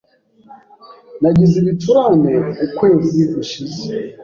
[1.21, 3.83] Nagize ibicurane ukwezi gushize.